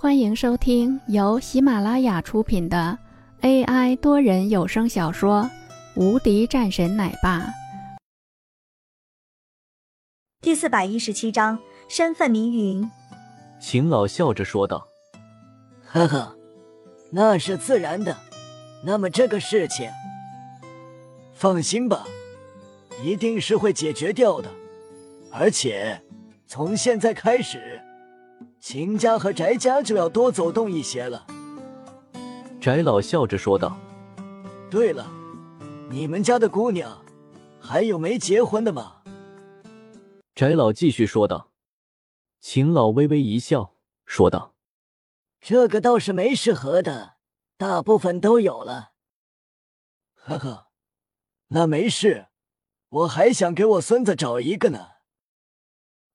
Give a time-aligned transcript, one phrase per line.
[0.00, 2.96] 欢迎收听由喜马拉雅出品的
[3.40, 5.42] AI 多人有声小说
[6.00, 7.40] 《无敌战神奶爸》
[10.40, 11.58] 第四百一十七章
[11.88, 12.88] 身份谜云。
[13.60, 14.86] 秦老笑着说道
[15.84, 16.38] ：“呵呵，
[17.10, 18.16] 那是自然的。
[18.84, 19.90] 那么这个事情，
[21.34, 22.06] 放心吧，
[23.02, 24.48] 一定是会解决掉的。
[25.32, 26.00] 而且
[26.46, 27.82] 从现在开始。”
[28.60, 31.26] 秦家和翟家就要多走动一些了。
[32.60, 33.78] 翟老笑着说道
[34.68, 35.10] ：“对了，
[35.88, 37.04] 你们家的姑娘
[37.60, 39.02] 还有没结婚的吗？”
[40.34, 41.50] 翟老继续说道。
[42.40, 43.74] 秦老微微一笑，
[44.06, 44.54] 说道
[45.40, 47.16] ：“这个倒是没适合的，
[47.56, 48.92] 大部分都有了。”
[50.14, 50.68] 呵呵，
[51.48, 52.28] 那没事，
[52.88, 54.88] 我还想给我孙子找一个呢。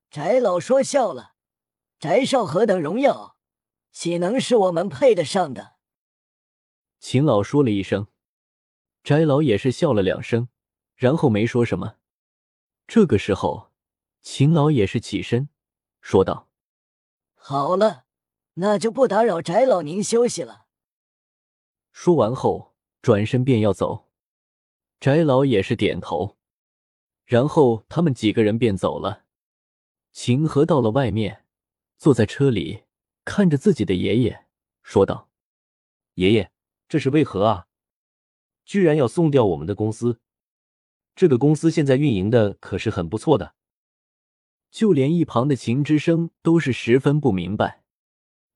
[0.09, 1.32] 翟老说笑了。
[2.03, 3.37] 翟少何等荣耀，
[3.93, 5.75] 岂能是我们配得上的？
[6.99, 8.07] 秦老说了一声，
[9.05, 10.49] 翟老也是笑了两声，
[10.97, 11.95] 然后没说什么。
[12.87, 13.71] 这个时候，
[14.21, 15.47] 秦老也是起身
[16.01, 16.49] 说道
[17.35, 18.03] ：“好了，
[18.55, 20.65] 那就不打扰翟老您休息了。”
[21.93, 24.09] 说完后，转身便要走。
[24.99, 26.37] 翟老也是点头，
[27.23, 29.23] 然后他们几个人便走了。
[30.11, 31.42] 秦河到了外面。
[32.03, 32.83] 坐在车里，
[33.23, 34.43] 看着自己的爷爷，
[34.81, 35.29] 说道
[36.15, 36.51] ：“爷爷，
[36.89, 37.67] 这是为何啊？
[38.65, 40.19] 居然要送掉我们的公司？
[41.15, 43.55] 这个公司现在运营的可是很不错的。”
[44.69, 47.85] 就连一旁的秦之声都是十分不明白，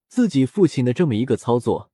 [0.09, 1.89] 自己父亲的这么一个操作，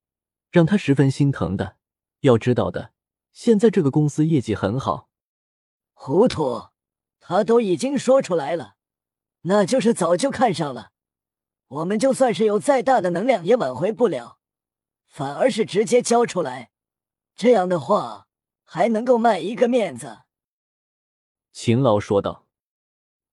[0.50, 1.78] 让他十分心疼的。
[2.22, 2.94] 要知道的，
[3.32, 5.08] 现在这个公司业绩很好。
[5.94, 6.70] 糊涂，
[7.20, 8.78] 他都已经说出来了，
[9.42, 10.93] 那就是早就看上了。
[11.74, 14.38] 我们就算是有再大的能量也挽回不了，
[15.08, 16.72] 反而是直接交出来，
[17.36, 18.28] 这样的话
[18.64, 20.20] 还能够卖一个面子。”
[21.52, 22.48] 秦老说道。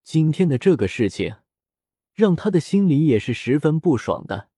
[0.02, 1.36] 今天的这个事情，
[2.14, 4.48] 让他的心里也是十分不爽的。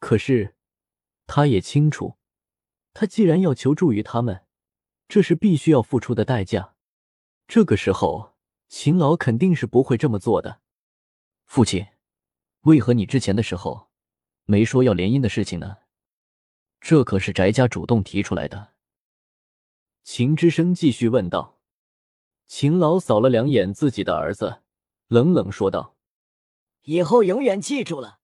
[0.00, 0.56] 可是，
[1.26, 2.16] 他也清楚，
[2.92, 4.46] 他既然要求助于他们，
[5.06, 6.74] 这是必须要付出的代价。
[7.46, 8.34] 这个时候，
[8.68, 10.60] 秦老肯定是不会这么做的。
[11.44, 11.93] 父亲。
[12.64, 13.88] 为何你之前的时候
[14.46, 15.76] 没说要联姻的事情呢？
[16.80, 18.72] 这可是翟家主动提出来的。
[20.02, 21.58] 秦之声继续问道。
[22.46, 24.62] 秦老扫了两眼自己的儿子，
[25.08, 25.96] 冷冷说道
[26.84, 28.18] ：“以后永远记住了，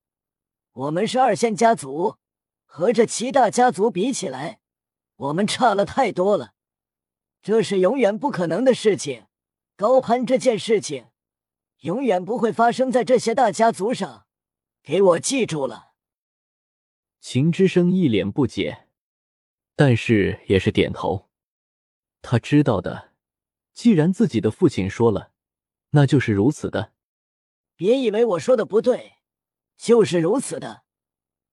[0.73, 2.17] 我们是二线家族，
[2.65, 4.59] 和这七大家族比起来，
[5.17, 6.53] 我们差了太多了。
[7.43, 9.25] 这是永远不可能的事情。
[9.75, 11.07] 高攀这件事情，
[11.81, 14.25] 永远不会发生在这些大家族上。”
[14.83, 15.93] 给我记住了。
[17.19, 18.87] 秦之声一脸不解，
[19.75, 21.29] 但是也是点头。
[22.21, 23.13] 他知道的，
[23.73, 25.31] 既然自己的父亲说了，
[25.91, 26.93] 那就是如此的。
[27.75, 29.17] 别以为我说的不对，
[29.77, 30.83] 就是如此的。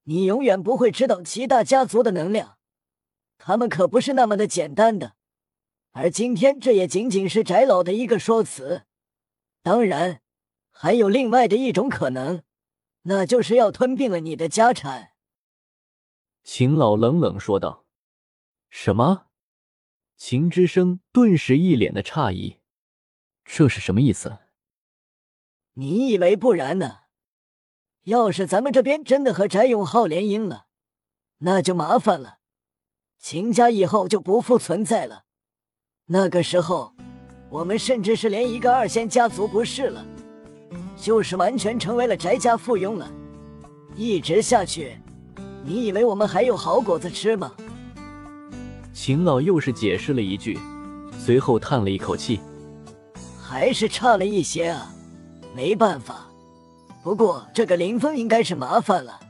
[0.04, 2.58] 你永远不会知道七大家族的能量，
[3.36, 5.16] 他们可不是那么的简单的。
[5.92, 8.84] 而今天，这也仅仅是翟老的一个说辞。
[9.62, 10.22] 当然，
[10.70, 12.42] 还有另外的一种可能。
[13.08, 15.12] 那就是要吞并了你的家产。”
[16.44, 17.86] 秦老冷冷说道。
[18.69, 19.26] “什么？”
[20.16, 22.58] 秦之声顿时一脸的诧异
[23.44, 24.38] ，“这是什么意思？”
[25.74, 27.02] 你以为不然呢？
[28.04, 30.66] 要是咱们这边真的和翟永浩联姻了，
[31.38, 32.38] 那就麻烦了，
[33.19, 35.25] 秦家以后就不复存在了。
[36.06, 36.94] 那个时候，
[37.50, 40.04] 我们甚至是连一个二仙家族不是了。
[41.00, 43.09] 就是完全成为了宅家附庸了，
[43.94, 44.97] 一直下去，
[45.64, 47.53] 你以为我们还有好果子吃吗？
[48.92, 50.58] 秦老又是解释了一句，
[51.19, 52.41] 随后叹了一口气，
[53.41, 54.92] 还是差了一些啊，
[55.54, 56.26] 没办法。
[57.04, 59.20] 不过这个林峰应该是麻烦了。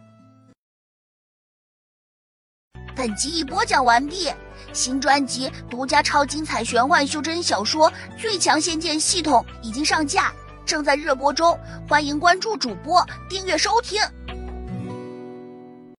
[2.97, 4.29] 本集已播讲完毕，
[4.73, 10.33] 新专辑独家超精彩玄幻修真小说《最强仙剑系统》已经上架。
[10.69, 13.99] 正在热播中，欢迎关注主播，订阅收听。